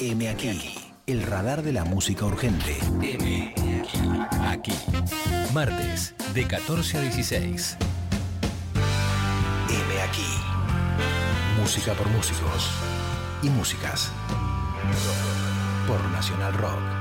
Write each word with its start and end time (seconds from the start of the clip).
M 0.00 0.28
aquí, 0.28 0.74
el 1.06 1.22
radar 1.22 1.62
de 1.62 1.72
la 1.72 1.84
música 1.84 2.24
urgente. 2.24 2.78
M 3.02 3.52
aquí. 4.46 4.72
Martes, 5.52 6.14
de 6.34 6.46
14 6.46 6.98
a 6.98 7.00
16. 7.00 7.76
M 9.68 10.00
aquí. 10.02 10.22
Música 11.60 11.94
por 11.94 12.08
músicos 12.10 12.70
y 13.42 13.50
músicas. 13.50 14.12
Por 15.88 16.00
Nacional 16.10 16.54
Rock. 16.54 16.97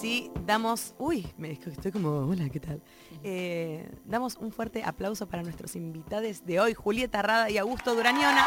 Ahora 0.00 0.08
sí, 0.08 0.30
damos. 0.46 0.94
Uy, 0.96 1.26
me 1.36 1.52
estoy 1.52 1.92
como. 1.92 2.20
Hola, 2.20 2.48
¿qué 2.48 2.58
tal? 2.58 2.80
Eh, 3.22 3.86
damos 4.06 4.36
un 4.36 4.50
fuerte 4.50 4.82
aplauso 4.82 5.28
para 5.28 5.42
nuestros 5.42 5.76
invitados 5.76 6.46
de 6.46 6.58
hoy, 6.58 6.72
Julieta 6.72 7.20
Rada 7.20 7.50
y 7.50 7.58
Augusto 7.58 7.94
Durañona. 7.94 8.46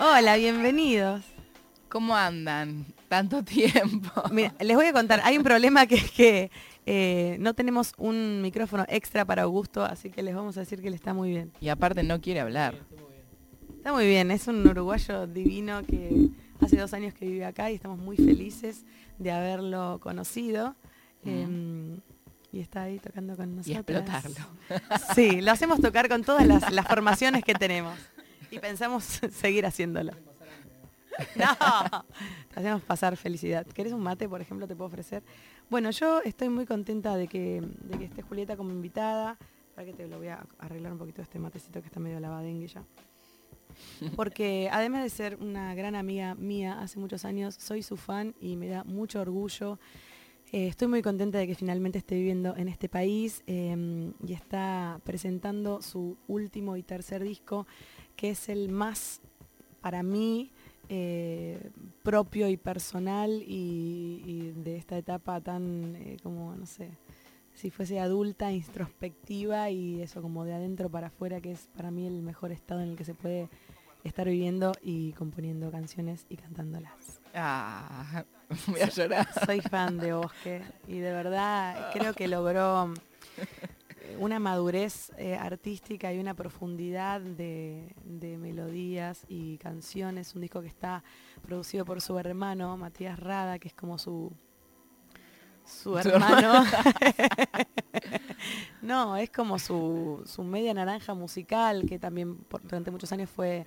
Hola, 0.00 0.34
bienvenidos. 0.34 1.22
¿Cómo 1.88 2.16
andan? 2.16 2.86
Tanto 3.08 3.44
tiempo. 3.44 4.10
Mira, 4.32 4.52
les 4.58 4.76
voy 4.76 4.86
a 4.86 4.92
contar, 4.92 5.20
hay 5.22 5.38
un 5.38 5.44
problema 5.44 5.86
que 5.86 5.94
es 5.94 6.10
que 6.10 6.50
eh, 6.86 7.36
no 7.38 7.54
tenemos 7.54 7.92
un 7.98 8.42
micrófono 8.42 8.84
extra 8.88 9.24
para 9.24 9.42
Augusto, 9.42 9.84
así 9.84 10.10
que 10.10 10.24
les 10.24 10.34
vamos 10.34 10.56
a 10.56 10.60
decir 10.60 10.82
que 10.82 10.90
le 10.90 10.96
está 10.96 11.14
muy 11.14 11.30
bien. 11.30 11.52
Y 11.60 11.68
aparte 11.68 12.02
no 12.02 12.20
quiere 12.20 12.40
hablar. 12.40 12.74
Está 13.76 13.92
muy 13.92 14.08
bien, 14.08 14.32
es 14.32 14.48
un 14.48 14.66
uruguayo 14.66 15.28
divino 15.28 15.84
que 15.84 16.30
hace 16.64 16.76
dos 16.76 16.92
años 16.94 17.14
que 17.14 17.26
vive 17.26 17.44
acá 17.44 17.70
y 17.70 17.74
estamos 17.74 17.98
muy 17.98 18.16
felices 18.16 18.84
de 19.18 19.30
haberlo 19.30 19.98
conocido. 20.00 20.74
Eh, 21.24 21.98
y 22.54 22.60
está 22.60 22.82
ahí 22.82 23.00
tocando 23.00 23.36
con 23.36 23.56
nosotros. 23.56 23.84
Y 23.88 23.92
explotarlo. 23.92 24.46
Sí, 25.14 25.40
lo 25.40 25.50
hacemos 25.52 25.80
tocar 25.80 26.08
con 26.08 26.22
todas 26.22 26.46
las, 26.46 26.70
las 26.72 26.86
formaciones 26.86 27.42
que 27.42 27.54
tenemos. 27.54 27.98
Y 28.50 28.60
pensamos 28.60 29.02
seguir 29.32 29.66
haciéndolo. 29.66 30.12
No, 31.34 32.04
te 32.52 32.60
hacemos 32.60 32.82
pasar 32.82 33.16
felicidad. 33.16 33.66
¿Querés 33.66 33.92
un 33.92 34.02
mate, 34.02 34.28
por 34.28 34.40
ejemplo, 34.40 34.68
te 34.68 34.76
puedo 34.76 34.86
ofrecer? 34.86 35.24
Bueno, 35.68 35.90
yo 35.90 36.20
estoy 36.22 36.48
muy 36.48 36.64
contenta 36.64 37.16
de 37.16 37.26
que, 37.26 37.60
de 37.60 37.98
que 37.98 38.04
esté 38.04 38.22
Julieta 38.22 38.56
como 38.56 38.70
invitada. 38.70 39.36
Para 39.74 39.86
que 39.86 39.92
te 39.92 40.06
lo 40.06 40.18
voy 40.18 40.28
a 40.28 40.46
arreglar 40.60 40.92
un 40.92 40.98
poquito 40.98 41.20
este 41.20 41.40
matecito 41.40 41.80
que 41.80 41.88
está 41.88 41.98
medio 41.98 42.20
lavadengue 42.20 42.68
ya. 42.68 42.84
Porque 44.16 44.68
además 44.72 45.02
de 45.02 45.10
ser 45.10 45.36
una 45.40 45.74
gran 45.74 45.94
amiga 45.94 46.34
mía 46.34 46.80
hace 46.80 46.98
muchos 46.98 47.24
años, 47.24 47.54
soy 47.58 47.82
su 47.82 47.96
fan 47.96 48.34
y 48.40 48.56
me 48.56 48.68
da 48.68 48.84
mucho 48.84 49.20
orgullo. 49.20 49.78
Eh, 50.52 50.68
estoy 50.68 50.88
muy 50.88 51.02
contenta 51.02 51.38
de 51.38 51.46
que 51.46 51.54
finalmente 51.54 51.98
esté 51.98 52.14
viviendo 52.14 52.56
en 52.56 52.68
este 52.68 52.88
país 52.88 53.42
eh, 53.46 54.12
y 54.26 54.32
está 54.32 55.00
presentando 55.04 55.82
su 55.82 56.16
último 56.28 56.76
y 56.76 56.82
tercer 56.82 57.24
disco, 57.24 57.66
que 58.14 58.30
es 58.30 58.48
el 58.48 58.68
más, 58.68 59.20
para 59.80 60.02
mí, 60.02 60.52
eh, 60.88 61.70
propio 62.02 62.48
y 62.48 62.58
personal 62.58 63.42
y, 63.46 64.22
y, 64.26 64.52
de 64.54 64.76
esta 64.76 64.98
etapa 64.98 65.40
tan, 65.40 65.96
eh, 65.96 66.18
como, 66.22 66.54
no 66.54 66.66
sé, 66.66 66.90
si 67.54 67.70
fuese 67.70 68.00
adulta, 68.00 68.52
introspectiva 68.52 69.70
y 69.70 70.02
eso 70.02 70.20
como 70.20 70.44
de 70.44 70.54
adentro 70.54 70.90
para 70.90 71.06
afuera, 71.06 71.40
que 71.40 71.52
es 71.52 71.68
para 71.76 71.90
mí 71.90 72.06
el 72.06 72.22
mejor 72.22 72.52
estado 72.52 72.82
en 72.82 72.90
el 72.90 72.96
que 72.96 73.04
se 73.04 73.14
puede 73.14 73.48
estar 74.02 74.28
viviendo 74.28 74.72
y 74.82 75.12
componiendo 75.12 75.70
canciones 75.70 76.26
y 76.28 76.36
cantándolas. 76.36 77.20
Ah, 77.34 78.24
voy 78.66 78.80
a 78.80 78.88
llorar. 78.88 79.26
Soy 79.46 79.60
fan 79.60 79.98
de 79.98 80.12
Bosque 80.12 80.62
y 80.86 80.98
de 80.98 81.12
verdad 81.12 81.90
creo 81.92 82.12
que 82.12 82.28
logró 82.28 82.92
una 84.18 84.38
madurez 84.38 85.10
eh, 85.16 85.36
artística 85.36 86.12
y 86.12 86.18
una 86.18 86.34
profundidad 86.34 87.20
de, 87.20 87.94
de, 88.04 88.36
melodías 88.36 89.24
y 89.28 89.56
canciones. 89.58 90.34
Un 90.34 90.42
disco 90.42 90.60
que 90.60 90.68
está 90.68 91.02
producido 91.42 91.84
por 91.84 92.00
su 92.00 92.18
hermano, 92.18 92.76
Matías 92.76 93.18
Rada, 93.18 93.58
que 93.58 93.68
es 93.68 93.74
como 93.74 93.98
su, 93.98 94.32
su 95.64 95.98
hermano. 95.98 96.64
no, 98.82 99.16
es 99.16 99.30
como 99.30 99.58
su, 99.58 100.22
su, 100.26 100.42
media 100.42 100.74
naranja 100.74 101.14
musical, 101.14 101.84
que 101.88 101.98
también 101.98 102.36
por, 102.36 102.62
durante 102.62 102.90
muchos 102.90 103.10
años 103.12 103.30
fue 103.30 103.66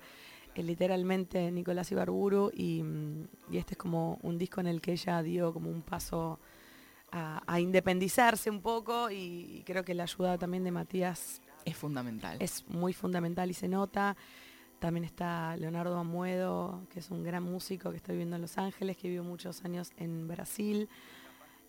eh, 0.54 0.62
literalmente 0.62 1.50
Nicolás 1.50 1.90
Ibarburu, 1.92 2.50
y, 2.54 2.84
y, 3.50 3.58
este 3.58 3.74
es 3.74 3.78
como 3.78 4.18
un 4.22 4.38
disco 4.38 4.60
en 4.60 4.68
el 4.68 4.80
que 4.80 4.92
ella 4.92 5.22
dio 5.22 5.52
como 5.52 5.70
un 5.70 5.82
paso 5.82 6.38
a, 7.10 7.42
a 7.46 7.60
independizarse 7.60 8.50
un 8.50 8.60
poco, 8.60 9.10
y, 9.10 9.58
y 9.58 9.62
creo 9.64 9.84
que 9.84 9.94
la 9.94 10.04
ayuda 10.04 10.38
también 10.38 10.64
de 10.64 10.70
Matías 10.70 11.40
es 11.64 11.76
fundamental. 11.76 12.36
Es 12.40 12.64
muy 12.68 12.92
fundamental 12.92 13.50
y 13.50 13.54
se 13.54 13.68
nota. 13.68 14.16
También 14.78 15.04
está 15.04 15.56
Leonardo 15.56 15.98
Amuedo, 15.98 16.86
que 16.88 17.00
es 17.00 17.10
un 17.10 17.24
gran 17.24 17.42
músico 17.42 17.90
que 17.90 17.96
está 17.96 18.12
viviendo 18.12 18.36
en 18.36 18.42
Los 18.42 18.58
Ángeles, 18.58 18.96
que 18.96 19.08
vivió 19.08 19.24
muchos 19.24 19.64
años 19.64 19.90
en 19.96 20.28
Brasil. 20.28 20.88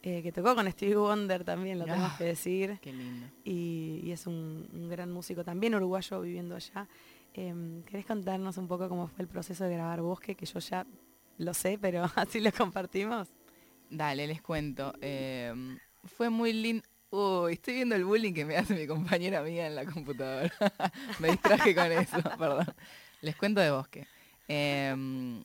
Eh, 0.01 0.23
que 0.23 0.31
tocó 0.31 0.55
con 0.55 0.69
Stevie 0.71 0.95
Wonder 0.95 1.43
también, 1.43 1.79
lo 1.79 1.85
tengo 1.85 2.09
que 2.17 2.23
decir. 2.23 2.79
Qué 2.81 2.93
lindo. 2.93 3.27
Y, 3.43 4.01
y 4.03 4.11
es 4.11 4.27
un, 4.27 4.69
un, 4.71 4.87
gran 4.87 5.11
músico 5.11 5.43
también 5.43 5.75
uruguayo 5.75 6.21
viviendo 6.21 6.55
allá. 6.55 6.87
Eh, 7.33 7.83
¿Querés 7.85 8.05
contarnos 8.05 8.57
un 8.57 8.67
poco 8.67 8.87
cómo 8.89 9.07
fue 9.07 9.23
el 9.23 9.27
proceso 9.27 9.65
de 9.65 9.73
grabar 9.73 10.01
Bosque? 10.01 10.35
Que 10.35 10.45
yo 10.45 10.59
ya 10.59 10.85
lo 11.37 11.53
sé, 11.53 11.77
pero 11.79 12.03
así 12.15 12.39
lo 12.39 12.51
compartimos. 12.51 13.27
Dale, 13.89 14.27
les 14.27 14.41
cuento. 14.41 14.93
Eh, 15.01 15.53
fue 16.05 16.29
muy 16.29 16.53
lindo. 16.53 16.83
Uy, 17.11 17.53
estoy 17.53 17.75
viendo 17.75 17.95
el 17.95 18.05
bullying 18.05 18.33
que 18.33 18.45
me 18.45 18.55
hace 18.55 18.75
mi 18.75 18.85
compañera 18.85 19.41
mía 19.41 19.67
en 19.67 19.75
la 19.75 19.85
computadora. 19.85 20.53
me 21.19 21.29
distraje 21.31 21.73
con 21.73 21.91
eso, 21.91 22.17
perdón. 22.37 22.73
Les 23.21 23.35
cuento 23.35 23.61
de 23.61 23.71
Bosque. 23.71 24.07
Em, 24.47 25.43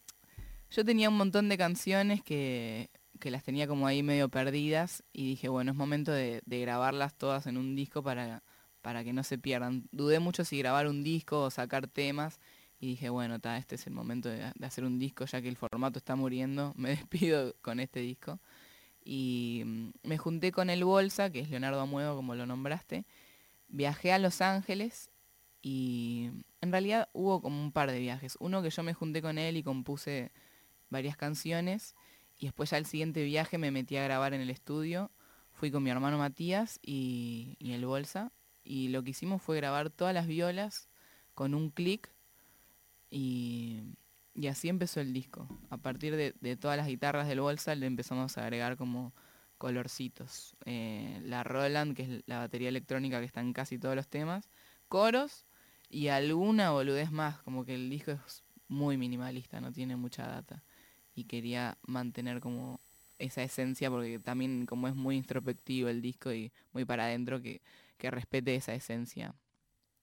yo 0.71 0.84
tenía 0.84 1.09
un 1.09 1.16
montón 1.16 1.48
de 1.48 1.56
canciones 1.56 2.22
que 2.22 2.91
que 3.21 3.31
las 3.31 3.45
tenía 3.45 3.67
como 3.67 3.87
ahí 3.87 4.03
medio 4.03 4.29
perdidas 4.29 5.03
y 5.13 5.27
dije, 5.29 5.49
bueno, 5.49 5.73
es 5.73 5.77
momento 5.77 6.13
de, 6.13 6.43
grabarlas 6.47 7.15
todas 7.15 7.47
en 7.47 7.57
un 7.57 7.75
disco 7.75 8.03
para, 8.03 8.43
para, 8.83 9.05
que 9.05 9.13
no 9.13 9.23
se 9.23 9.39
pierdan. 9.39 9.89
Dudé 9.93 10.19
mucho 10.19 10.45
si 10.45 10.59
grabar 10.59 10.87
un 10.87 11.03
disco 11.03 11.43
o 11.43 11.51
sacar 11.51 11.87
temas 11.87 12.41
y 12.79 12.89
dije, 12.89 13.09
bueno, 13.09 13.39
ta, 13.41 13.57
este 13.57 13.77
es 13.77 13.87
el 13.87 13.95
momento 13.95 14.29
de, 14.29 14.53
hacer 14.63 14.85
un 14.85 14.99
disco 14.99 15.25
ya 15.27 15.41
que 15.41 15.49
el 15.49 15.57
formato 15.57 15.99
está 15.99 16.17
muriendo, 16.17 16.75
me 16.77 16.91
despido 16.91 17.55
con 17.63 17.81
este 17.81 18.01
disco. 18.01 18.41
Y 19.05 19.63
mm, 19.65 19.91
me 20.03 20.19
junté 20.19 20.53
con 20.53 20.71
el 20.71 20.85
Bolsa, 20.85 21.31
que 21.31 21.41
es 21.41 21.51
Leonardo 21.51 21.81
Amuedo, 21.81 22.17
como 22.17 22.35
lo 22.35 22.47
nombraste, 22.47 23.07
viajé 23.69 24.13
a 24.13 24.19
Los 24.19 24.41
Ángeles 24.41 25.11
y 25.63 26.31
en 26.61 26.73
realidad 26.73 27.09
hubo 27.13 27.41
como 27.41 27.63
un 27.63 27.73
par 27.73 27.91
de 27.91 28.01
viajes. 28.01 28.37
Uno 28.41 28.63
que 28.63 28.71
yo 28.71 28.83
me 28.83 28.93
junté 28.93 29.23
con 29.23 29.39
él 29.39 29.57
y 29.57 29.63
compuse 29.63 30.33
varias 30.91 31.17
canciones 31.17 31.95
y 32.44 32.49
después 32.49 32.69
ya 32.69 32.77
el 32.77 32.84
siguiente 32.84 33.25
viaje 33.25 33.56
me 33.56 33.71
metí 33.71 33.97
a 33.97 34.05
grabar 34.05 34.34
en 34.34 34.43
el 34.43 34.50
estudio. 34.50 35.10
Fui 35.50 35.71
con 35.71 35.82
mi 35.82 35.88
hermano 35.88 36.19
Matías 36.19 36.78
y, 36.82 37.56
el 37.59 37.87
Bolsa. 37.87 38.32
Y 38.62 38.88
lo 38.88 39.03
que 39.03 39.12
hicimos 39.12 39.41
fue 39.41 39.56
grabar 39.56 39.88
todas 39.88 40.12
las 40.12 40.27
violas 40.27 40.91
con 41.33 41.54
un 41.54 41.71
clic. 41.71 42.12
Y, 43.09 43.81
y, 44.34 44.49
así 44.49 44.69
empezó 44.69 45.00
el 45.00 45.15
disco. 45.15 45.49
A 45.71 45.78
partir 45.78 46.16
de, 46.16 46.34
de, 46.38 46.56
todas 46.59 46.77
las 46.77 46.87
guitarras 46.87 47.28
del 47.28 47.41
Bolsa 47.41 47.75
le 47.77 47.87
empezamos 47.87 48.37
a 48.37 48.43
agregar 48.43 48.77
como 48.77 49.15
colorcitos. 49.56 50.54
Eh, 50.66 51.22
la 51.24 51.45
Roland, 51.45 51.97
que 51.97 52.03
es 52.03 52.22
la 52.27 52.41
batería 52.41 52.69
electrónica 52.69 53.21
que 53.21 53.24
está 53.24 53.41
en 53.41 53.54
casi 53.54 53.78
todos 53.78 53.97
los 53.97 54.09
temas. 54.09 54.51
Coros 54.89 55.47
y 55.89 56.09
alguna 56.09 56.72
boludez 56.72 57.10
más. 57.10 57.41
Como 57.41 57.65
que 57.65 57.74
el 57.74 57.89
disco 57.89 58.10
es 58.10 58.45
muy 58.69 58.98
minimalista, 58.98 59.63
no 59.63 59.72
tiene 59.72 59.97
mucha 59.97 60.27
data 60.27 60.63
y 61.15 61.25
quería 61.25 61.78
mantener 61.87 62.41
como 62.41 62.81
esa 63.19 63.43
esencia 63.43 63.91
porque 63.91 64.19
también 64.19 64.66
como 64.66 64.89
es 64.89 64.95
muy 64.95 65.16
introspectivo 65.16 65.89
el 65.89 66.03
disco 66.03 66.33
y 66.33 66.53
muy 66.72 66.84
para 66.84 67.05
adentro 67.05 67.41
que, 67.41 67.63
que 67.97 68.11
respete 68.11 68.55
esa 68.55 68.75
esencia. 68.75 69.34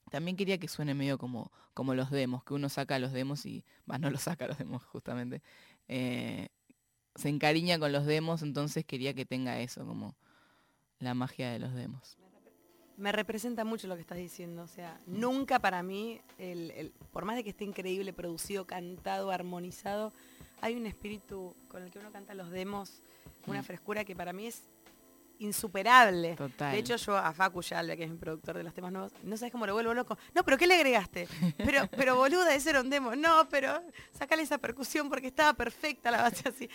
También 0.10 0.36
quería 0.36 0.58
que 0.58 0.68
suene 0.68 0.94
medio 0.94 1.18
como, 1.18 1.52
como 1.74 1.94
los 1.94 2.12
demos, 2.12 2.44
que 2.44 2.54
uno 2.54 2.69
saca 2.69 3.00
los 3.00 3.12
demos 3.12 3.46
y, 3.46 3.63
más 3.86 4.00
no 4.00 4.10
los 4.10 4.22
saca 4.24 4.48
los 4.48 4.58
demos 4.58 4.84
justamente, 4.84 5.42
eh, 5.88 6.50
se 7.16 7.30
encariña 7.30 7.80
con 7.80 7.92
los 7.92 8.06
demos, 8.06 8.42
entonces 8.42 8.86
quería 8.86 9.14
que 9.14 9.25
tenga 9.25 9.60
eso, 9.60 9.86
como 9.86 10.16
la 11.00 11.14
magia 11.14 11.52
de 11.52 11.60
los 11.60 11.74
demos. 11.74 12.18
Me 12.98 13.12
representa 13.12 13.66
mucho 13.66 13.88
lo 13.88 13.96
que 13.96 14.02
estás 14.02 14.18
diciendo, 14.18 14.64
o 14.64 14.68
sea, 14.68 15.02
nunca 15.07 15.60
para 15.60 15.81
mí, 15.81 16.22
el, 16.38 16.72
el, 16.72 16.92
por 17.12 17.25
más 17.25 17.36
de 17.36 17.44
que 17.44 17.50
esté 17.50 17.64
increíble, 17.64 18.14
producido, 18.14 18.68
cantado, 18.68 19.31
armonizado, 19.31 20.14
hay 20.62 20.75
un 20.75 20.86
espíritu 20.86 21.56
con 21.68 21.84
el 21.84 21.92
que 21.92 22.00
uno 22.00 22.12
canta 22.12 22.34
los 22.34 22.50
demos, 22.52 23.02
una 23.48 23.62
mm. 23.62 23.66
frescura 23.66 24.06
que 24.06 24.16
para 24.16 24.31
mí 24.31 24.48
es 24.48 24.63
insuperable. 25.42 26.36
Total. 26.36 26.72
De 26.72 26.78
hecho, 26.78 26.96
yo 26.98 27.18
a 27.18 27.34
Facu 27.34 27.62
Yalbe, 27.62 27.98
que 27.98 28.04
es 28.04 28.12
mi 28.12 28.18
productor 28.18 28.58
de 28.58 28.63
los 28.63 28.74
temas 28.74 28.92
nuevos, 28.92 29.12
no 29.24 29.36
sabes 29.38 29.52
cómo 29.52 29.66
lo 29.66 29.74
vuelvo 29.74 29.94
loco. 29.94 30.18
No, 30.36 30.44
pero 30.44 30.58
¿qué 30.58 30.68
le 30.68 30.75
agregaste? 30.75 31.28
Pero, 31.58 31.88
pero 31.98 32.16
boluda, 32.16 32.54
ese 32.54 32.69
era 32.69 32.81
un 32.81 32.90
demo. 32.90 33.16
No, 33.16 33.50
pero 33.50 33.81
sacale 34.12 34.44
esa 34.44 34.60
percusión 34.60 35.10
porque 35.10 35.28
estaba 35.28 35.54
perfecta 35.54 36.12
la 36.12 36.22
base 36.22 36.48
así. 36.48 36.69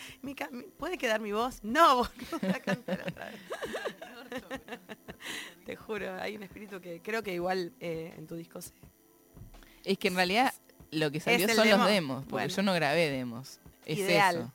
¿Puede 0.77 0.99
quedar 0.99 1.21
mi 1.21 1.31
voz? 1.31 1.62
No, 1.62 1.97
boluda, 2.32 2.61
cántala 2.61 3.05
otra 3.09 3.27
vez. 3.27 3.41
Te 5.65 5.77
juro, 5.77 6.15
hay 6.21 6.37
un 6.37 6.43
espíritu 6.43 6.81
que 6.81 7.00
creo 7.00 7.23
que 7.23 7.32
igual 7.32 7.73
eh, 7.81 8.15
en 8.17 8.27
tu 8.27 8.35
disco 8.35 8.61
se... 8.61 8.73
Es 9.85 9.99
que 9.99 10.09
en 10.09 10.17
realidad 10.17 10.53
lo 10.91 11.11
que 11.12 11.21
salió 11.21 11.49
son 11.49 11.65
demo? 11.65 11.77
los 11.77 11.87
demos, 11.87 12.25
porque 12.25 12.32
Bueno. 12.32 12.49
yo 12.49 12.62
no 12.62 12.75
grabé 12.75 13.11
demos. 13.11 13.61
Es 13.87 13.99
Ideal. 13.99 14.37
eso. 14.37 14.53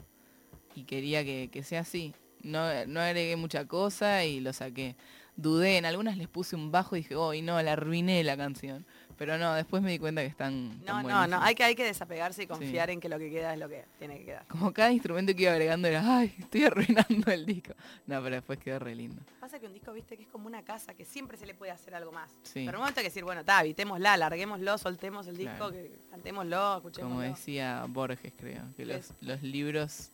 Y 0.76 0.84
quería 0.84 1.24
que, 1.26 1.50
que 1.52 1.64
sea 1.64 1.82
así. 1.82 2.14
No, 2.44 2.86
no 2.86 3.00
agregué 3.00 3.36
mucha 3.36 3.66
cosa 3.66 4.24
y 4.26 4.40
lo 4.40 4.54
saqué. 4.54 4.96
Dudé, 5.42 5.78
en 5.78 5.86
algunas 5.86 6.18
les 6.18 6.28
puse 6.28 6.56
un 6.56 6.72
bajo 6.72 6.96
y 6.96 7.00
dije, 7.00 7.18
uy, 7.18 7.42
no, 7.42 7.62
la 7.62 7.74
arruiné 7.74 8.24
la 8.24 8.38
canción. 8.38 8.86
Pero 9.22 9.38
no, 9.38 9.54
después 9.54 9.84
me 9.84 9.92
di 9.92 10.00
cuenta 10.00 10.22
que 10.22 10.28
están. 10.28 10.84
No, 10.84 11.04
no, 11.04 11.28
no, 11.28 11.40
hay 11.44 11.54
que, 11.54 11.64
hay 11.64 11.76
que 11.76 11.84
desapegarse 11.84 12.42
y 12.42 12.48
confiar 12.48 12.90
en 12.90 13.00
que 13.00 13.08
lo 13.08 13.20
que 13.20 13.30
queda 13.30 13.54
es 13.54 13.60
lo 13.60 13.70
que 13.70 13.86
tiene 14.00 14.18
que 14.18 14.26
quedar. 14.26 14.48
Como 14.48 14.74
cada 14.74 14.92
instrumento 14.92 15.36
que 15.36 15.44
iba 15.44 15.52
agregando 15.52 15.88
era, 15.88 16.18
ay, 16.18 16.34
estoy 16.40 16.64
arruinando 16.64 17.32
el 17.32 17.46
disco. 17.46 17.74
No, 18.08 18.20
pero 18.24 18.38
después 18.38 18.58
quedó 18.58 18.80
re 18.80 18.96
lindo. 18.96 19.22
Pasa 19.40 19.60
que 19.60 19.68
un 19.68 19.74
disco, 19.74 19.94
viste, 19.94 20.18
que 20.18 20.24
es 20.24 20.30
como 20.30 20.48
una 20.48 20.64
casa, 20.64 20.96
que 20.96 21.06
siempre 21.06 21.38
se 21.38 21.46
le 21.46 21.54
puede 21.54 21.72
hacer 21.72 21.94
algo 21.94 22.12
más. 22.12 22.32
Sí. 22.42 22.64
Pero 22.66 22.80
un 22.80 22.82
momento 22.82 23.00
hay 23.00 23.04
que 23.04 23.10
decir, 23.10 23.24
bueno, 23.24 23.42
está, 23.42 23.60
habitémosla, 23.60 24.18
larguémoslo, 24.18 24.80
soltemos 24.80 25.28
el 25.28 25.38
disco, 25.38 25.56
Claro. 25.56 25.72
que 25.72 26.00
cantémoslo, 26.10 26.78
escuchémoslo. 26.78 27.16
Como 27.16 27.22
decía 27.22 27.86
Borges, 27.88 28.34
creo, 28.36 28.64
que 28.76 28.86
los, 28.86 29.44
libros 29.44 30.10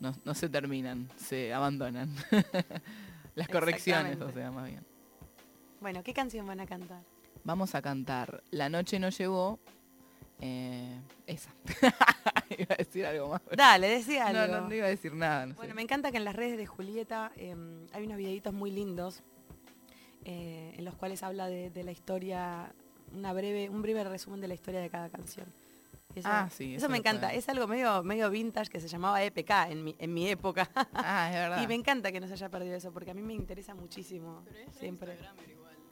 no, 0.00 0.12
no 0.24 0.34
se 0.34 0.48
terminan, 0.48 1.08
se 1.16 1.54
abandonan. 1.54 2.12
Las 3.38 3.48
correcciones, 3.48 4.20
o 4.20 4.30
sea, 4.32 4.50
más 4.50 4.66
bien. 4.68 4.84
Bueno, 5.80 6.02
¿qué 6.02 6.12
canción 6.12 6.46
van 6.46 6.60
a 6.60 6.66
cantar? 6.66 7.02
Vamos 7.44 7.74
a 7.74 7.82
cantar 7.82 8.42
La 8.50 8.68
noche 8.68 8.98
no 8.98 9.08
llegó. 9.10 9.58
eh, 10.40 11.00
esa. 11.26 11.50
iba 12.58 12.74
a 12.74 12.76
decir 12.76 13.06
algo 13.06 13.28
más. 13.28 13.40
pero- 13.42 13.56
Dale, 13.56 13.88
decía 13.88 14.32
No, 14.32 14.40
algo. 14.40 14.56
no, 14.60 14.68
no 14.68 14.74
iba 14.74 14.86
a 14.86 14.90
decir 14.90 15.14
nada. 15.14 15.46
no 15.46 15.52
sé. 15.52 15.56
Bueno, 15.58 15.74
me 15.74 15.82
encanta 15.82 16.10
que 16.10 16.16
en 16.16 16.24
las 16.24 16.34
redes 16.36 16.56
de 16.58 16.66
Julieta 16.66 17.30
eh, 17.36 17.54
hay 17.92 18.04
unos 18.04 18.16
videitos 18.16 18.52
muy 18.52 18.70
lindos 18.70 19.22
eh, 20.24 20.74
en 20.76 20.84
los 20.84 20.94
cuales 20.96 21.22
habla 21.22 21.46
de, 21.48 21.70
de 21.70 21.84
la 21.84 21.92
historia, 21.92 22.72
una 23.12 23.32
breve, 23.32 23.68
un 23.70 23.82
breve 23.82 24.02
resumen 24.04 24.40
de 24.40 24.48
la 24.48 24.54
historia 24.54 24.80
de 24.80 24.90
cada 24.90 25.08
canción. 25.10 25.46
Eso, 26.14 26.28
Ah, 26.30 26.48
sí, 26.50 26.74
Eso, 26.74 26.86
eso 26.86 26.88
me 26.88 26.98
encanta. 26.98 27.32
Es 27.34 27.48
algo 27.48 27.66
medio, 27.68 28.02
medio 28.02 28.30
vintage 28.30 28.70
que 28.70 28.80
se 28.80 28.88
llamaba 28.88 29.22
EPK 29.22 29.50
en 29.70 29.84
mi, 29.84 29.94
en 29.98 30.12
mi 30.14 30.28
época. 30.28 30.68
Ah, 30.94 31.28
es 31.28 31.34
verdad. 31.34 31.62
y 31.62 31.66
me 31.66 31.74
encanta 31.74 32.10
que 32.10 32.18
no 32.20 32.26
se 32.26 32.32
haya 32.32 32.48
perdido 32.48 32.74
eso, 32.76 32.92
porque 32.92 33.10
a 33.10 33.14
mí 33.14 33.22
me 33.22 33.34
interesa 33.34 33.74
muchísimo. 33.74 34.42
siempre. 34.78 35.18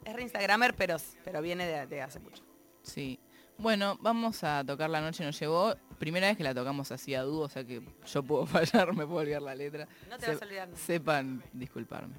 Es 0.03 0.13
re 0.15 0.21
Instagramer, 0.23 0.73
pero, 0.75 0.97
pero 1.23 1.41
viene 1.41 1.65
de, 1.67 1.85
de 1.87 2.01
hace 2.01 2.19
mucho. 2.19 2.43
Sí. 2.81 3.19
Bueno, 3.59 3.97
vamos 4.01 4.43
a 4.43 4.63
tocar 4.65 4.89
La 4.89 5.01
noche 5.01 5.23
nos 5.23 5.39
llevó. 5.39 5.75
Primera 5.99 6.27
vez 6.27 6.37
que 6.37 6.43
la 6.43 6.53
tocamos 6.53 6.91
así 6.91 7.15
a 7.15 7.23
dúo, 7.23 7.41
o 7.45 7.49
sea 7.49 7.63
que 7.63 7.81
yo 8.05 8.23
puedo 8.23 8.45
fallar, 8.47 8.93
me 8.95 9.05
puedo 9.05 9.19
olvidar 9.21 9.41
la 9.41 9.55
letra. 9.55 9.87
No 10.09 10.17
te 10.17 10.25
Se- 10.25 10.31
vas 10.33 10.41
a 10.41 10.45
olvidar. 10.45 10.69
Sepan 10.75 11.43
disculparme. 11.53 12.15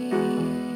You. 0.00 0.69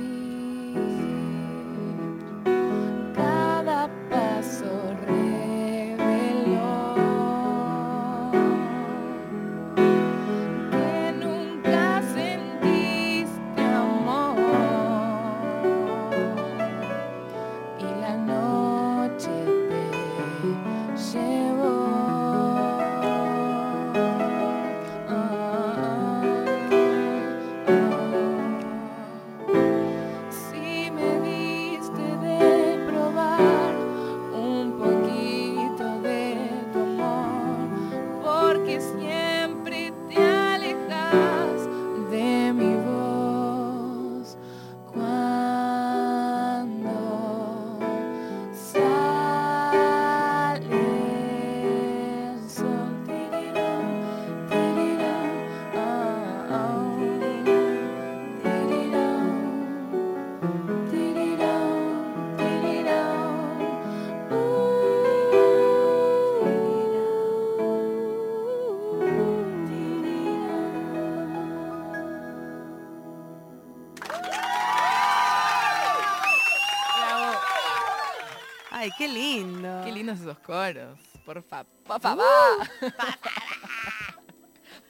Qué 79.07 79.13
lindo. 79.13 79.83
Qué 79.85 79.93
lindos 79.93 80.21
esos 80.21 80.39
coros. 80.39 80.99
Por 81.25 81.43
fa, 81.43 81.65
pa, 81.87 81.99
fa, 81.99 82.15
va. 82.15 82.25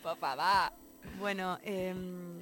Pa, 0.03 0.17
fa, 0.21 0.35
va. 0.35 0.73
Bueno, 1.19 1.59
em, 1.63 2.41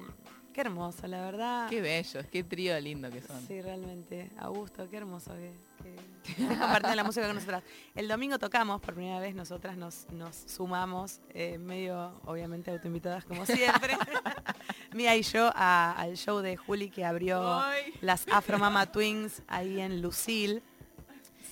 qué 0.53 0.61
hermoso, 0.61 1.05
la 1.07 1.21
verdad. 1.21 1.69
Qué 1.69 1.81
bellos, 1.81 2.25
qué 2.31 2.43
trío 2.43 2.79
lindo 2.79 3.09
que 3.09 3.21
son. 3.21 3.45
Sí, 3.47 3.61
realmente. 3.61 4.29
Augusto, 4.39 4.89
qué 4.89 4.97
hermoso 4.97 5.31
que, 5.33 5.53
que 5.83 5.95
estés 6.31 6.47
compartiendo 6.57 6.95
la 6.95 7.03
música 7.03 7.25
con 7.27 7.35
nosotras. 7.35 7.63
El 7.95 8.07
domingo 8.07 8.39
tocamos, 8.39 8.81
por 8.81 8.93
primera 8.95 9.19
vez 9.19 9.35
nosotras 9.35 9.77
nos, 9.77 10.07
nos 10.11 10.35
sumamos, 10.35 11.19
eh, 11.29 11.57
medio 11.57 12.19
obviamente 12.25 12.71
autoinvitadas 12.71 13.25
como 13.25 13.45
siempre. 13.45 13.97
Mía 14.93 15.15
y 15.15 15.21
yo 15.23 15.51
a- 15.55 15.91
al 15.93 16.15
show 16.17 16.39
de 16.39 16.55
Juli 16.57 16.89
que 16.89 17.03
abrió 17.05 17.59
Ay. 17.59 17.93
las 18.01 18.25
Afro 18.31 18.57
Mama 18.59 18.91
Twins 18.91 19.41
ahí 19.47 19.79
en 19.79 20.01
Lucille. 20.01 20.61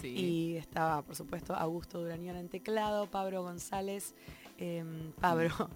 Sí. 0.01 0.07
Y 0.07 0.57
estaba, 0.57 1.01
por 1.01 1.15
supuesto, 1.15 1.55
Augusto 1.55 1.99
Durañón 1.99 2.37
en 2.37 2.49
teclado, 2.49 3.07
Pablo 3.07 3.43
González, 3.43 4.13
em, 4.57 5.11
Pablo, 5.13 5.69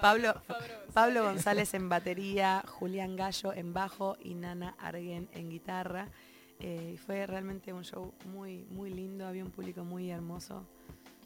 Pablo, 0.00 0.34
Pablo 0.94 1.24
González 1.24 1.74
en 1.74 1.88
batería, 1.88 2.64
Julián 2.66 3.16
Gallo 3.16 3.52
en 3.52 3.72
bajo 3.74 4.16
y 4.20 4.34
Nana 4.34 4.74
Arguen 4.78 5.28
en 5.32 5.50
guitarra. 5.50 6.08
Eh, 6.58 6.92
y 6.94 6.96
fue 6.96 7.26
realmente 7.26 7.72
un 7.74 7.84
show 7.84 8.14
muy, 8.32 8.64
muy 8.70 8.90
lindo, 8.90 9.26
había 9.26 9.44
un 9.44 9.50
público 9.50 9.84
muy 9.84 10.10
hermoso. 10.10 10.66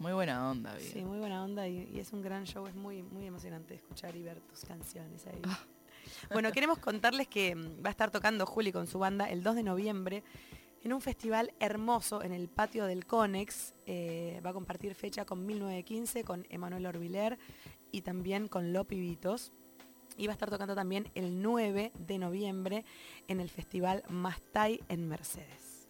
Muy 0.01 0.13
buena 0.13 0.51
onda. 0.51 0.75
Sí, 0.81 1.05
muy 1.05 1.19
buena 1.19 1.45
onda 1.45 1.69
y, 1.69 1.89
y 1.93 2.01
es 2.01 2.13
un 2.13 2.23
gran 2.23 2.47
show, 2.47 2.67
es 2.67 2.75
muy, 2.75 3.03
muy 3.03 3.27
emocionante 3.27 3.75
escuchar 3.75 4.17
y 4.17 4.23
ver 4.23 4.41
tus 4.41 4.65
canciones 4.65 5.27
ahí. 5.27 5.41
Ah. 5.45 5.61
Bueno, 6.33 6.51
queremos 6.53 6.79
contarles 6.79 7.29
que 7.29 7.55
mm, 7.55 7.85
va 7.85 7.89
a 7.89 7.91
estar 7.91 8.11
tocando 8.11 8.47
Juli 8.47 8.73
con 8.73 8.87
su 8.87 8.99
banda 8.99 9.27
el 9.27 9.43
2 9.43 9.57
de 9.57 9.63
noviembre 9.63 10.23
en 10.83 10.93
un 10.93 11.01
festival 11.01 11.53
hermoso 11.61 12.23
en 12.23 12.33
el 12.33 12.49
patio 12.49 12.87
del 12.87 13.07
Conex. 13.07 13.75
Eh, 13.87 14.41
va 14.45 14.51
a 14.51 14.53
compartir 14.55 14.95
fecha 14.95 15.25
con 15.25 15.45
1915, 15.47 16.25
con 16.25 16.47
Emanuel 16.51 16.87
Orbiler 16.87 17.39
y 17.93 18.03
también 18.03 18.49
con 18.49 18.73
Lo 18.73 18.85
Pibitos. 18.85 19.53
Y 20.17 20.27
va 20.27 20.33
a 20.33 20.35
estar 20.35 20.51
tocando 20.51 20.75
también 20.75 21.11
el 21.15 21.41
9 21.43 21.93
de 21.99 22.19
noviembre 22.19 22.85
en 23.29 23.41
el 23.41 23.49
festival 23.49 24.03
Mastay 24.09 24.81
en 24.89 25.09
Mercedes. 25.09 25.89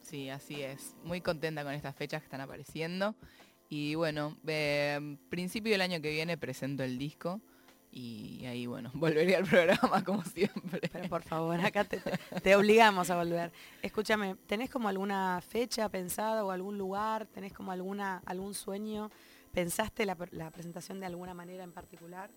Sí, 0.00 0.28
así 0.28 0.62
es. 0.62 0.96
Muy 1.04 1.20
contenta 1.20 1.62
con 1.62 1.72
estas 1.72 1.94
fechas 1.94 2.20
que 2.20 2.26
están 2.26 2.40
apareciendo. 2.40 3.14
Y 3.68 3.94
bueno, 3.94 4.36
eh, 4.46 5.16
principio 5.28 5.72
del 5.72 5.80
año 5.80 6.00
que 6.00 6.10
viene 6.10 6.36
presento 6.36 6.82
el 6.82 6.98
disco. 6.98 7.40
Y 7.92 8.44
ahí, 8.46 8.66
bueno, 8.66 8.90
volveré 8.94 9.34
al 9.36 9.44
programa 9.44 10.04
como 10.04 10.22
siempre. 10.24 10.80
Pero 10.92 11.08
por 11.08 11.22
favor, 11.22 11.60
acá 11.60 11.84
te, 11.84 11.98
te- 11.98 12.54
obligamos 12.56 13.10
a 13.10 13.16
volver. 13.16 13.50
Escúchame, 13.82 14.36
¿tenés 14.46 14.70
como 14.70 14.88
alguna 14.88 15.40
fecha 15.40 15.88
pensada 15.88 16.44
o 16.44 16.50
algún 16.52 16.78
lugar? 16.78 17.26
¿Tenés 17.26 17.52
como 17.52 17.72
alguna, 17.72 18.22
algún 18.26 18.54
sueño? 18.54 19.10
¿Pensaste 19.52 20.06
la, 20.06 20.16
la 20.30 20.50
presentación 20.52 21.00
de 21.00 21.06
alguna 21.06 21.34
manera 21.34 21.64
en 21.64 21.72
particular? 21.72 22.30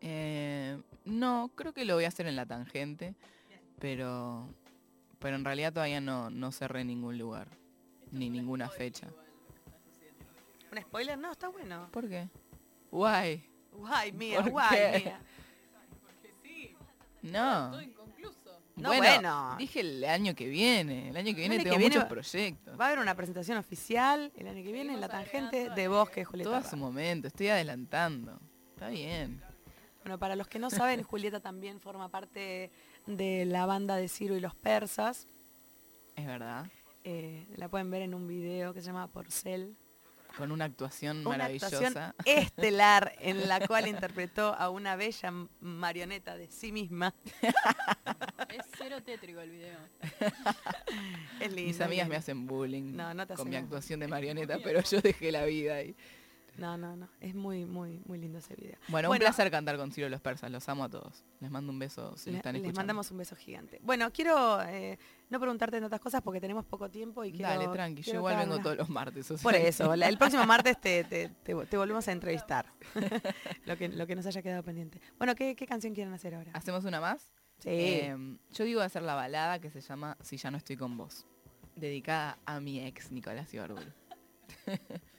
Eh, 0.00 0.80
no, 1.04 1.50
creo 1.54 1.74
que 1.74 1.84
lo 1.84 1.94
voy 1.96 2.04
a 2.04 2.08
hacer 2.08 2.26
en 2.26 2.36
la 2.36 2.46
tangente. 2.46 3.14
Pero, 3.78 4.48
pero 5.18 5.36
en 5.36 5.44
realidad 5.44 5.72
todavía 5.72 6.00
no, 6.00 6.30
no 6.30 6.50
cerré 6.50 6.84
ningún 6.84 7.18
lugar. 7.18 7.48
Ni 8.10 8.30
ninguna 8.30 8.68
fecha. 8.70 9.08
¿Un 10.72 10.80
spoiler? 10.80 11.18
No, 11.18 11.30
está 11.32 11.48
bueno. 11.48 11.88
¿Por 11.92 12.08
qué? 12.08 12.28
Guay. 12.90 13.44
Guay, 13.72 14.12
mía, 14.12 14.40
¿Por 14.42 14.50
guay, 14.50 14.68
qué? 14.70 14.98
mía. 15.04 15.20
No. 17.22 17.70
No, 18.76 18.90
bueno, 18.90 19.02
bueno. 19.02 19.56
dije 19.58 19.80
el 19.80 20.04
año 20.04 20.34
que 20.36 20.46
viene. 20.48 21.08
El 21.08 21.16
año 21.16 21.34
que 21.34 21.40
viene 21.40 21.56
año 21.56 21.64
que 21.64 21.70
tengo 21.70 21.78
viene 21.78 21.94
muchos 21.96 22.04
va- 22.04 22.08
proyectos. 22.08 22.80
Va 22.80 22.84
a 22.84 22.88
haber 22.88 23.00
una 23.00 23.16
presentación 23.16 23.58
oficial 23.58 24.30
el 24.36 24.46
año 24.46 24.62
que 24.62 24.70
viene 24.70 24.94
en 24.94 25.00
La 25.00 25.08
Tangente 25.08 25.70
de 25.70 25.88
Bosque, 25.88 26.24
Julieta. 26.24 26.50
Todo 26.50 26.58
a 26.60 26.62
su 26.62 26.76
momento, 26.76 27.26
estoy 27.26 27.48
adelantando. 27.48 28.38
Está 28.74 28.88
bien. 28.90 29.42
Bueno, 30.04 30.16
para 30.20 30.36
los 30.36 30.46
que 30.46 30.60
no 30.60 30.70
saben, 30.70 31.02
Julieta 31.02 31.40
también 31.40 31.80
forma 31.80 32.08
parte 32.08 32.70
de 33.06 33.44
la 33.46 33.66
banda 33.66 33.96
de 33.96 34.08
Ciro 34.08 34.36
y 34.36 34.40
los 34.40 34.54
Persas. 34.54 35.26
Es 36.14 36.24
verdad. 36.26 36.66
Eh, 37.02 37.48
la 37.56 37.68
pueden 37.68 37.90
ver 37.90 38.02
en 38.02 38.14
un 38.14 38.28
video 38.28 38.72
que 38.74 38.80
se 38.80 38.86
llama 38.86 39.08
Porcel. 39.08 39.76
Con 40.36 40.52
una 40.52 40.66
actuación 40.66 41.18
Una 41.26 41.30
maravillosa. 41.38 41.76
actuación 41.76 42.14
estelar 42.24 43.12
en 43.20 43.48
la 43.48 43.66
cual 43.66 43.88
interpretó 43.88 44.54
a 44.54 44.70
una 44.70 44.94
bella 44.96 45.32
marioneta 45.60 46.36
de 46.36 46.48
sí 46.50 46.72
misma. 46.72 47.14
Es 48.48 48.64
cero 48.78 49.02
tétrico 49.04 49.40
el 49.40 49.50
video. 49.50 49.78
Es 51.38 51.52
lindo. 51.52 51.68
Mis 51.68 51.80
amigas 51.80 52.08
me 52.08 52.16
hacen 52.16 52.46
bullying 52.46 52.96
No, 52.96 53.12
no 53.12 53.26
te 53.26 53.34
con 53.34 53.48
mi 53.48 53.56
actuación 53.56 54.00
de 54.00 54.08
marioneta, 54.08 54.58
pero 54.64 54.80
yo 54.82 55.00
dejé 55.02 55.30
la 55.32 55.44
vida 55.44 55.74
ahí. 55.74 55.94
No, 56.58 56.76
no, 56.76 56.96
no. 56.96 57.08
Es 57.20 57.34
muy, 57.34 57.64
muy, 57.64 58.00
muy 58.04 58.18
lindo 58.18 58.38
ese 58.38 58.54
video. 58.56 58.76
Bueno, 58.88 59.10
un 59.10 59.16
placer 59.18 59.50
cantar 59.50 59.76
con 59.76 59.92
Ciro 59.92 60.08
los 60.08 60.20
Persas. 60.20 60.50
Los 60.50 60.68
amo 60.68 60.84
a 60.84 60.88
todos. 60.88 61.24
Les 61.40 61.50
mando 61.50 61.72
un 61.72 61.78
beso 61.78 62.16
si 62.16 62.30
Le- 62.30 62.38
están 62.38 62.54
les 62.54 62.60
escuchando. 62.62 62.78
mandamos 62.80 63.10
un 63.12 63.18
beso 63.18 63.36
gigante. 63.36 63.78
Bueno, 63.82 64.12
quiero 64.12 64.60
eh, 64.62 64.98
no 65.30 65.38
preguntarte 65.38 65.80
tantas 65.80 66.00
cosas 66.00 66.20
porque 66.20 66.40
tenemos 66.40 66.64
poco 66.64 66.90
tiempo 66.90 67.24
y 67.24 67.30
quiero... 67.32 67.48
Dale, 67.48 67.68
tranqui. 67.68 68.02
Yo 68.02 68.14
igual 68.14 68.36
vengo 68.36 68.58
todos 68.60 68.76
los 68.76 68.88
martes. 68.88 69.30
o 69.30 69.36
sea 69.38 69.42
Por 69.42 69.54
eso, 69.54 69.94
la- 69.96 70.08
el 70.08 70.18
próximo 70.18 70.44
martes 70.46 70.80
te, 70.80 71.04
te- 71.04 71.28
te- 71.28 71.54
te 71.66 71.76
volvemos 71.76 72.06
a 72.08 72.12
entrevistar. 72.12 72.66
lo, 73.64 73.76
que, 73.76 73.88
lo 73.88 74.06
que 74.06 74.16
nos 74.16 74.26
haya 74.26 74.42
quedado 74.42 74.62
pendiente. 74.64 75.00
Bueno, 75.16 75.34
¿qué, 75.34 75.54
qué 75.54 75.66
canción 75.66 75.94
quieren 75.94 76.12
hacer 76.12 76.34
ahora? 76.34 76.50
¿Hacemos 76.54 76.84
una 76.84 77.00
más? 77.00 77.32
Sí. 77.58 77.68
Eh, 77.70 78.16
yo 78.52 78.64
digo 78.64 78.80
hacer 78.80 79.02
la 79.02 79.14
balada 79.14 79.58
que 79.60 79.70
se 79.70 79.80
llama 79.80 80.16
Si 80.22 80.36
ya 80.36 80.50
no 80.50 80.56
estoy 80.58 80.76
con 80.76 80.96
vos. 80.96 81.24
Dedicada 81.76 82.38
a 82.46 82.58
mi 82.60 82.80
ex, 82.84 83.12
Nicolás 83.12 83.54
Ibarburu. 83.54 83.82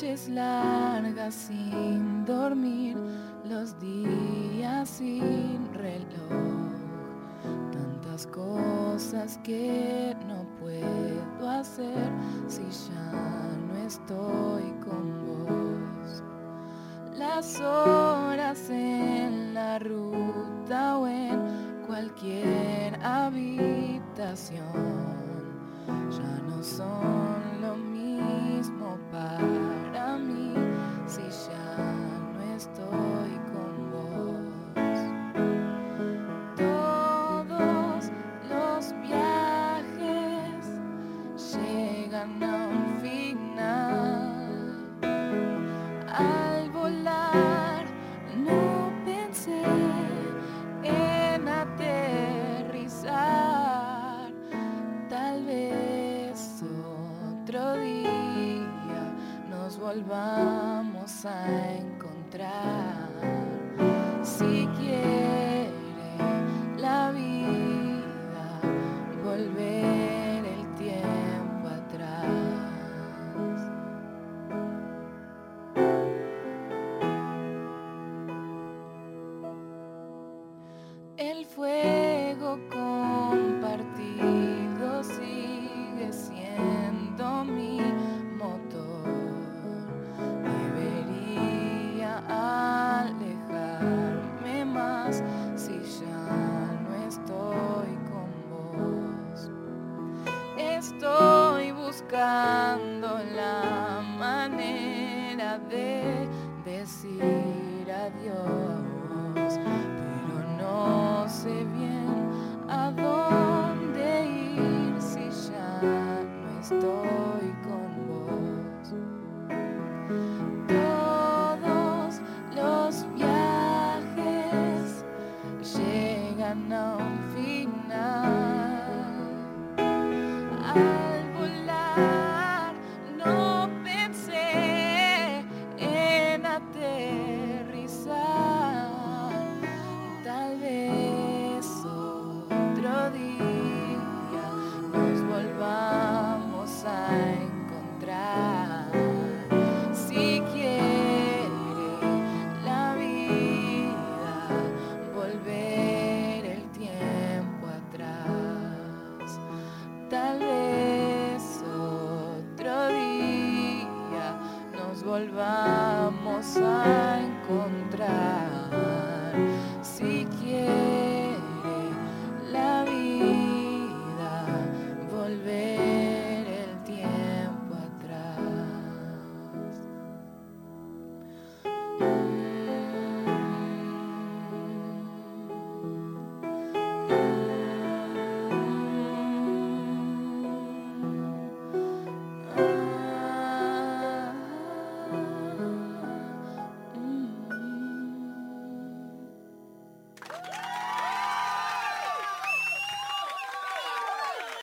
noches 0.00 0.28
largas 0.28 1.34
sin 1.34 2.24
dormir, 2.24 2.96
los 3.44 3.76
días 3.80 4.88
sin 4.88 5.74
reloj, 5.74 6.70
tantas 7.72 8.24
cosas 8.28 9.40
que 9.42 10.14
no 10.28 10.46
puedo 10.60 11.50
hacer 11.50 12.12
si 12.46 12.62
ya 12.62 13.12
no 13.66 13.76
estoy 13.84 14.72
con 14.84 15.26
vos. 15.26 16.22
Las 17.16 17.58
horas 17.58 18.70
en 18.70 19.52
la 19.52 19.80
ruta 19.80 20.98
o 20.98 21.08
en 21.08 21.82
cualquier 21.88 22.94
habitación 23.02 24.62
ya 26.08 26.42
no 26.46 26.62
son 26.62 27.60
lo 27.60 27.74
mismo 27.74 28.96
para 29.10 29.67